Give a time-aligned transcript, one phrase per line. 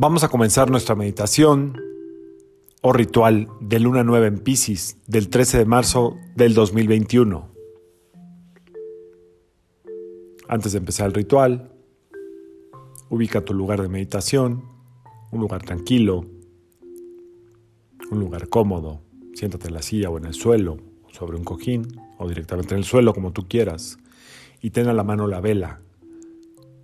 [0.00, 1.76] Vamos a comenzar nuestra meditación
[2.82, 7.48] o ritual de luna nueva en Pisces del 13 de marzo del 2021.
[10.46, 11.72] Antes de empezar el ritual,
[13.08, 14.62] ubica tu lugar de meditación,
[15.32, 16.24] un lugar tranquilo,
[18.12, 19.00] un lugar cómodo.
[19.34, 20.76] Siéntate en la silla o en el suelo,
[21.10, 23.98] sobre un cojín o directamente en el suelo como tú quieras
[24.62, 25.80] y ten a la mano la vela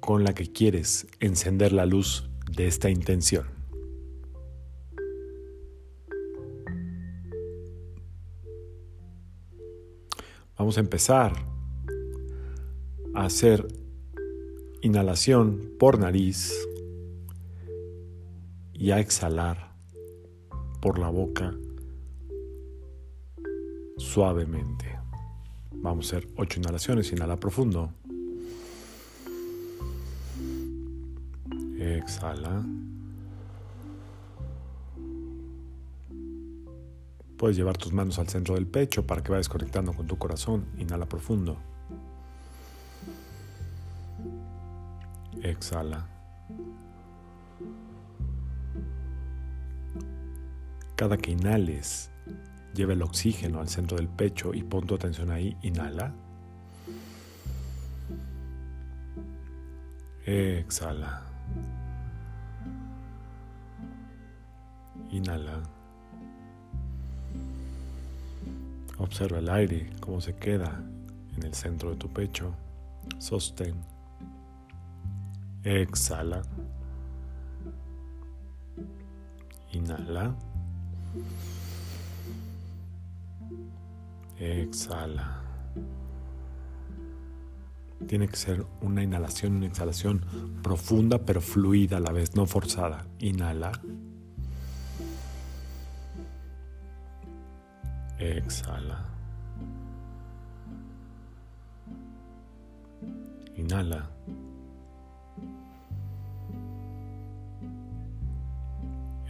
[0.00, 3.46] con la que quieres encender la luz de esta intención.
[10.56, 11.32] Vamos a empezar
[13.14, 13.66] a hacer
[14.82, 16.52] inhalación por nariz
[18.72, 19.74] y a exhalar
[20.80, 21.54] por la boca
[23.96, 24.98] suavemente.
[25.72, 27.12] Vamos a hacer ocho inhalaciones.
[27.12, 27.92] Inhala profundo.
[31.84, 32.64] Exhala.
[37.36, 40.64] Puedes llevar tus manos al centro del pecho para que vayas conectando con tu corazón.
[40.78, 41.58] Inhala profundo.
[45.42, 46.06] Exhala.
[50.96, 52.10] Cada que inhales,
[52.72, 55.54] lleva el oxígeno al centro del pecho y pon tu atención ahí.
[55.60, 56.14] Inhala.
[60.24, 61.33] Exhala.
[65.14, 65.62] Inhala.
[68.98, 70.82] Observa el aire, cómo se queda
[71.36, 72.52] en el centro de tu pecho.
[73.18, 73.76] Sostén.
[75.62, 76.42] Exhala.
[79.70, 80.34] Inhala.
[84.36, 85.42] Exhala.
[88.08, 90.24] Tiene que ser una inhalación, una exhalación
[90.60, 93.06] profunda pero fluida a la vez, no forzada.
[93.20, 93.70] Inhala.
[98.24, 99.04] Exhala.
[103.54, 104.00] Inhala.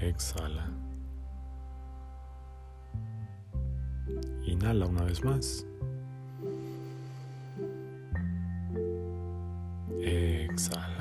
[0.00, 0.70] Exhala.
[4.46, 5.66] Inhala una vez más.
[10.00, 10.93] Exhala.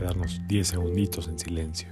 [0.00, 1.88] Quedarnos 10 segunditos en silencio.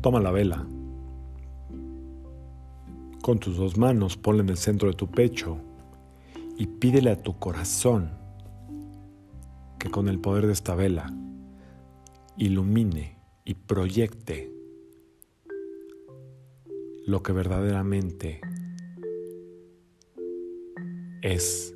[0.00, 0.64] Toma la vela.
[3.20, 5.58] Con tus dos manos ponla en el centro de tu pecho
[6.56, 8.25] y pídele a tu corazón
[9.90, 11.12] con el poder de esta vela
[12.36, 14.52] ilumine y proyecte
[17.06, 18.40] lo que verdaderamente
[21.22, 21.74] es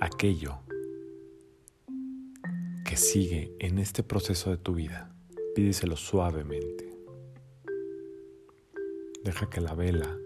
[0.00, 0.58] aquello
[2.84, 5.14] que sigue en este proceso de tu vida,
[5.54, 6.92] pídeselo suavemente.
[9.24, 10.16] Deja que la vela,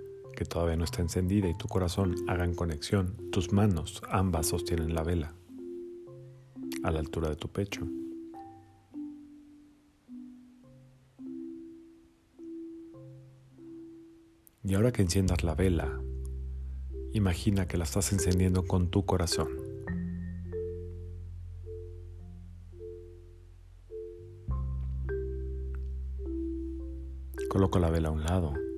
[0.40, 3.14] que todavía no está encendida, y tu corazón hagan conexión.
[3.30, 5.34] Tus manos, ambas sostienen la vela
[6.82, 7.86] a la altura de tu pecho.
[14.64, 16.00] Y ahora que enciendas la vela,
[17.12, 19.50] imagina que la estás encendiendo con tu corazón.
[27.50, 28.69] Coloco la vela a un lado.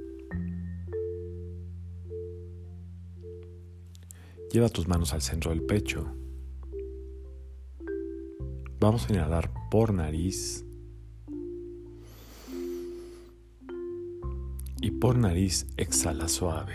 [4.52, 6.14] Lleva tus manos al centro del pecho.
[8.78, 10.64] Vamos a inhalar por nariz.
[14.80, 16.74] Y por nariz exhala suave.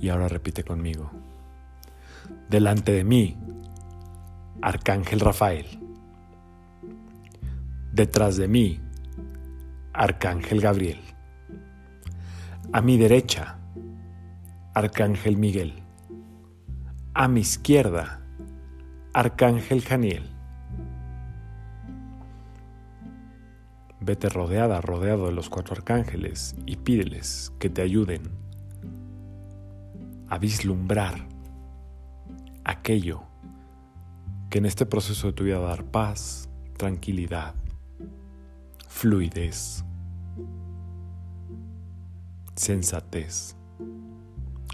[0.00, 1.10] Y ahora repite conmigo
[2.52, 3.36] delante de mí,
[4.60, 5.66] Arcángel Rafael.
[7.92, 8.80] Detrás de mí,
[9.94, 11.00] Arcángel Gabriel.
[12.72, 13.58] A mi derecha,
[14.72, 15.82] Arcángel Miguel.
[17.12, 18.22] A mi izquierda,
[19.12, 20.30] Arcángel Janiel.
[24.00, 28.22] Vete rodeada, rodeado de los cuatro arcángeles y pídeles que te ayuden
[30.30, 31.28] a vislumbrar
[32.64, 33.24] aquello
[34.48, 36.48] que en este proceso de tu vida a dar paz,
[36.78, 37.61] tranquilidad
[38.92, 39.84] fluidez,
[42.54, 43.56] sensatez,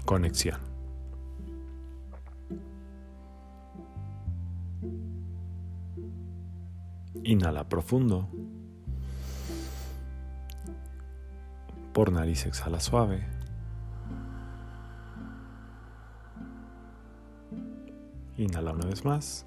[0.05, 0.59] conexión.
[7.23, 8.29] Inhala profundo.
[11.93, 13.25] Por nariz exhala suave.
[18.37, 19.45] Inhala una vez más.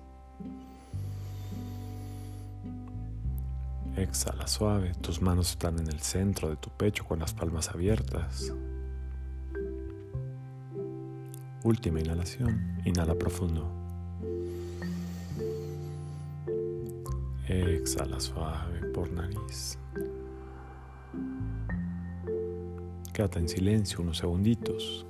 [3.96, 4.92] Exhala suave.
[5.02, 8.52] Tus manos están en el centro de tu pecho con las palmas abiertas.
[11.62, 12.78] Última inhalación.
[12.86, 13.70] Inhala profundo.
[17.46, 19.78] Exhala suave por nariz.
[23.12, 25.04] Quédate en silencio unos segunditos.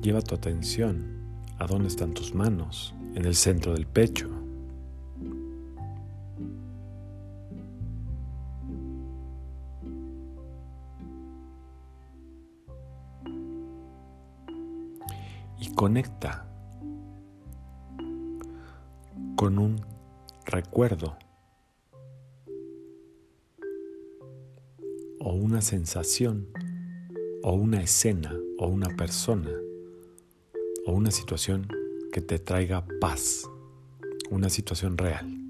[0.00, 1.13] Lleva tu atención
[1.58, 4.28] a dónde están tus manos, en el centro del pecho.
[15.58, 16.46] Y conecta
[19.36, 19.80] con un
[20.44, 21.16] recuerdo
[25.20, 26.48] o una sensación
[27.42, 29.50] o una escena o una persona
[30.86, 31.68] o una situación
[32.12, 33.50] que te traiga paz,
[34.30, 35.40] una situación real.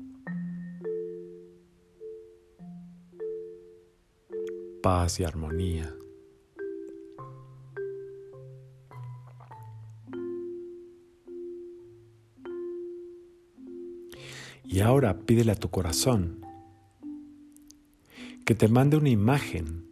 [4.82, 5.94] Paz y armonía.
[14.64, 16.40] Y ahora pídele a tu corazón
[18.44, 19.86] que te mande una imagen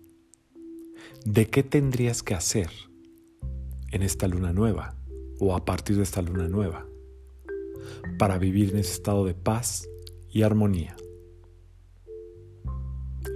[1.24, 2.70] de qué tendrías que hacer
[3.92, 4.96] en esta luna nueva
[5.44, 6.86] o a partir de esta luna nueva
[8.16, 9.88] para vivir en ese estado de paz
[10.30, 10.94] y armonía.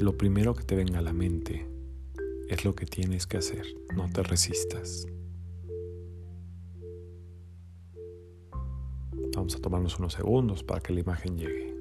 [0.00, 1.69] Lo primero que te venga a la mente
[2.49, 3.67] es lo que tienes que hacer,
[3.97, 5.05] no te resistas.
[9.35, 11.75] Vamos a tomarnos unos segundos para que la imagen llegue.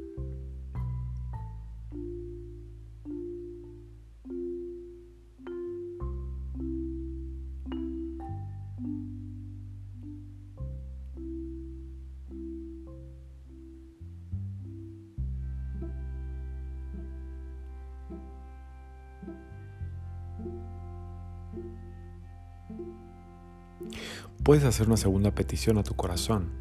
[24.45, 26.51] Puedes hacer una segunda petición a tu corazón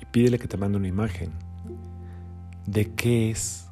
[0.00, 1.30] y pídele que te mande una imagen
[2.64, 3.68] de qué es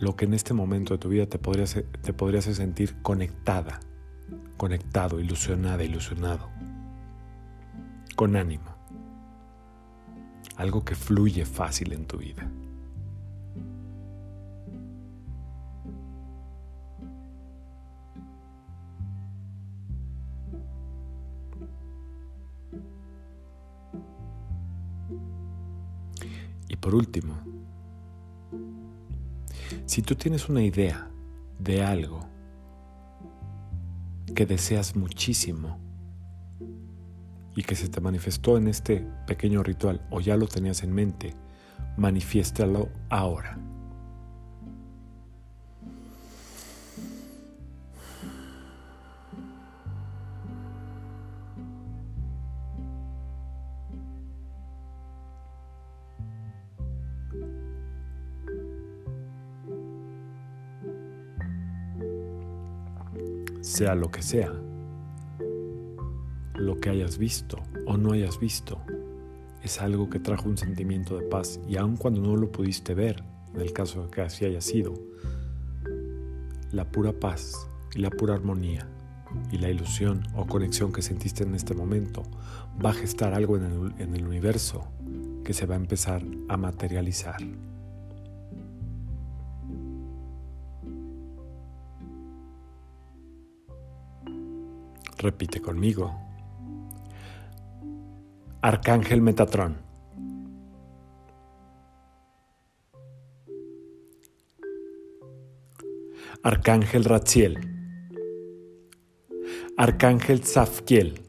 [0.00, 3.80] lo que en este momento de tu vida te podría hacer, te sentir conectada,
[4.58, 6.50] conectado, ilusionada, ilusionado,
[8.16, 8.76] con ánimo.
[10.56, 12.50] Algo que fluye fácil en tu vida.
[26.80, 27.34] Por último,
[29.86, 31.10] si tú tienes una idea
[31.58, 32.26] de algo
[34.34, 35.78] que deseas muchísimo
[37.54, 41.34] y que se te manifestó en este pequeño ritual o ya lo tenías en mente,
[41.96, 43.58] manifiéstalo ahora.
[63.60, 64.52] Sea lo que sea,
[66.54, 68.80] lo que hayas visto o no hayas visto,
[69.62, 73.22] es algo que trajo un sentimiento de paz y aun cuando no lo pudiste ver,
[73.54, 74.94] en el caso de que así haya sido,
[76.72, 78.88] la pura paz y la pura armonía
[79.50, 82.22] y la ilusión o conexión que sentiste en este momento
[82.84, 84.86] va a gestar algo en el, en el universo
[85.44, 87.36] que se va a empezar a materializar.
[95.20, 96.18] Repite conmigo.
[98.62, 99.76] Arcángel Metatrón.
[106.42, 107.58] Arcángel Ratziel.
[109.76, 111.20] Arcángel Zafkiel.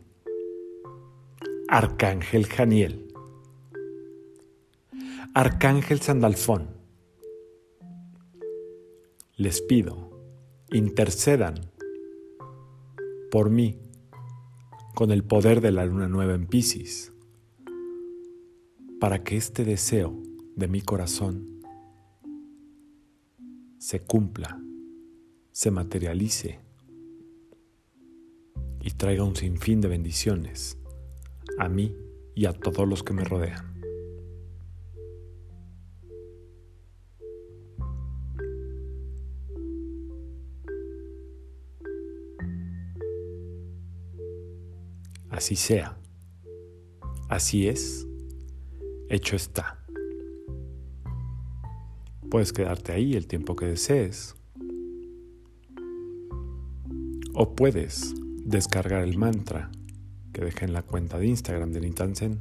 [1.67, 3.13] Arcángel Janiel.
[5.33, 6.77] Arcángel Sandalfón.
[9.36, 10.12] Les pido,
[10.71, 11.71] intercedan
[13.32, 13.80] por mí
[14.94, 17.14] con el poder de la luna nueva en Pisces,
[19.00, 20.22] para que este deseo
[20.58, 21.62] de mi corazón
[23.78, 24.62] se cumpla,
[25.52, 26.60] se materialice
[28.82, 30.78] y traiga un sinfín de bendiciones
[31.58, 31.96] a mí
[32.36, 33.71] y a todos los que me rodean.
[45.41, 45.98] Así sea.
[47.27, 48.07] Así es.
[49.10, 49.83] Hecho está.
[52.29, 54.36] Puedes quedarte ahí el tiempo que desees.
[57.33, 58.13] O puedes
[58.45, 59.71] descargar el mantra
[60.31, 62.39] que dejé en la cuenta de Instagram de Nintansen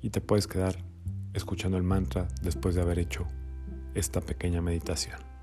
[0.00, 0.82] y te puedes quedar
[1.34, 3.26] escuchando el mantra después de haber hecho
[3.94, 5.33] esta pequeña meditación.